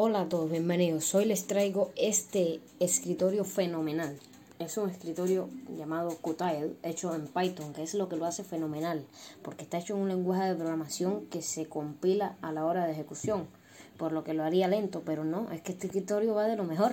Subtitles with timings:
[0.00, 1.12] Hola a todos, bienvenidos.
[1.16, 4.16] Hoy les traigo este escritorio fenomenal.
[4.60, 9.04] Es un escritorio llamado Qtile, hecho en Python, que es lo que lo hace fenomenal,
[9.42, 12.92] porque está hecho en un lenguaje de programación que se compila a la hora de
[12.92, 13.48] ejecución,
[13.96, 16.62] por lo que lo haría lento, pero no, es que este escritorio va de lo
[16.62, 16.92] mejor.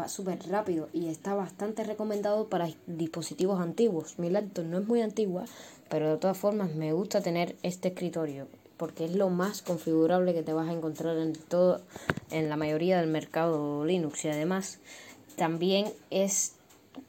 [0.00, 4.18] Va súper rápido y está bastante recomendado para dispositivos antiguos.
[4.18, 5.44] Mi laptop no es muy antigua,
[5.90, 8.48] pero de todas formas me gusta tener este escritorio
[8.82, 11.80] porque es lo más configurable que te vas a encontrar en todo
[12.32, 14.80] en la mayoría del mercado Linux y además
[15.36, 16.54] también es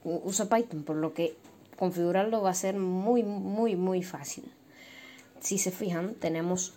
[0.04, 1.36] usa Python por lo que
[1.76, 4.44] configurarlo va a ser muy muy muy fácil.
[5.40, 6.76] Si se fijan tenemos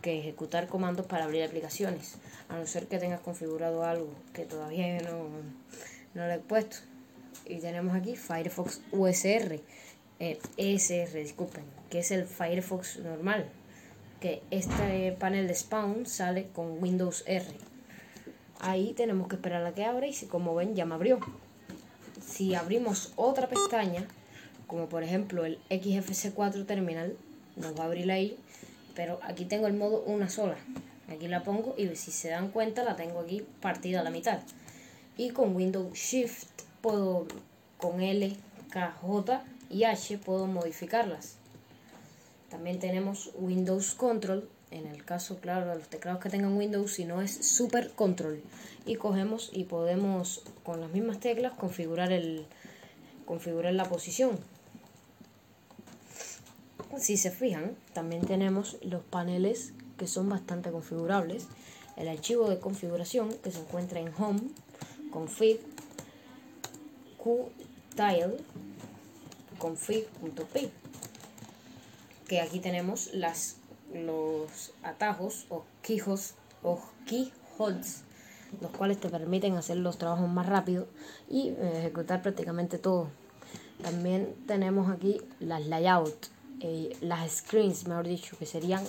[0.00, 2.14] que ejecutar comandos para abrir aplicaciones
[2.48, 5.28] a no ser que tengas configurado algo que todavía no,
[6.14, 6.78] no lo he puesto.
[7.44, 9.60] Y tenemos aquí Firefox USR
[10.18, 13.46] eh, ESR disculpen que es el Firefox normal
[14.20, 17.46] que este panel de spawn sale con Windows R.
[18.60, 21.20] Ahí tenemos que esperar a que abra y si, como ven ya me abrió.
[22.26, 24.06] Si abrimos otra pestaña,
[24.66, 27.16] como por ejemplo el XFC4 terminal,
[27.56, 28.36] nos va a abrir ahí,
[28.94, 30.56] pero aquí tengo el modo una sola.
[31.08, 34.40] Aquí la pongo y si se dan cuenta la tengo aquí partida a la mitad.
[35.16, 37.26] Y con Windows Shift puedo,
[37.78, 38.36] con L,
[38.70, 41.36] K, J y H puedo modificarlas.
[42.50, 47.04] También tenemos Windows Control, en el caso, claro, de los teclados que tengan Windows, si
[47.04, 48.42] no es Super Control.
[48.84, 52.46] Y cogemos y podemos, con las mismas teclas, configurar, el,
[53.24, 54.38] configurar la posición.
[56.98, 61.48] Si se fijan, también tenemos los paneles que son bastante configurables.
[61.96, 64.40] El archivo de configuración que se encuentra en Home,
[65.10, 65.58] Config,
[67.18, 68.36] Qtile,
[69.58, 70.85] config.py
[72.28, 73.56] que aquí tenemos las,
[73.92, 78.06] los atajos o quijos o keyholds
[78.60, 80.86] los cuales te permiten hacer los trabajos más rápido
[81.28, 83.08] y eh, ejecutar prácticamente todo.
[83.82, 86.28] También tenemos aquí las layout,
[86.60, 88.82] eh, las screens, mejor dicho, que serían